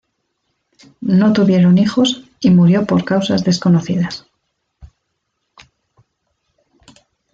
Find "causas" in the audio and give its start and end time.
3.05-3.43